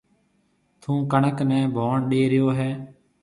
[0.81, 2.69] ٿوُن ڪڻڪ نَي ڀوڻ ڏيَ ريو هيَ۔